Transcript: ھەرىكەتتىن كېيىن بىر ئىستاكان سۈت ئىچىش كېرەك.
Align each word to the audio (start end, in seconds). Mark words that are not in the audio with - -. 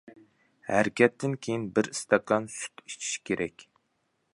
ھەرىكەتتىن 0.69 1.37
كېيىن 1.47 1.69
بىر 1.77 1.91
ئىستاكان 1.93 2.49
سۈت 2.59 2.87
ئىچىش 2.87 3.15
كېرەك. 3.31 3.69